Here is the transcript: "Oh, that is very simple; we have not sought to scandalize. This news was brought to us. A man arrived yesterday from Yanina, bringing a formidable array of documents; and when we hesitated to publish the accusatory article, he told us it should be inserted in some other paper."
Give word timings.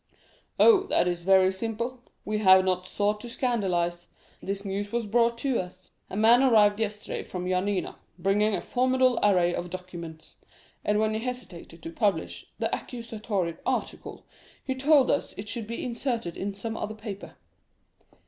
"Oh, 0.59 0.87
that 0.87 1.07
is 1.07 1.21
very 1.21 1.53
simple; 1.53 2.01
we 2.25 2.39
have 2.39 2.65
not 2.65 2.87
sought 2.87 3.21
to 3.21 3.29
scandalize. 3.29 4.07
This 4.41 4.65
news 4.65 4.91
was 4.91 5.05
brought 5.05 5.37
to 5.37 5.59
us. 5.59 5.91
A 6.09 6.17
man 6.17 6.41
arrived 6.41 6.79
yesterday 6.79 7.21
from 7.21 7.45
Yanina, 7.45 7.97
bringing 8.17 8.55
a 8.55 8.61
formidable 8.61 9.19
array 9.21 9.53
of 9.53 9.69
documents; 9.69 10.37
and 10.83 10.97
when 10.97 11.11
we 11.11 11.19
hesitated 11.19 11.83
to 11.83 11.91
publish 11.91 12.47
the 12.57 12.75
accusatory 12.75 13.57
article, 13.63 14.25
he 14.63 14.73
told 14.73 15.11
us 15.11 15.37
it 15.37 15.47
should 15.47 15.67
be 15.67 15.85
inserted 15.85 16.35
in 16.35 16.55
some 16.55 16.75
other 16.75 16.95
paper." 16.95 17.35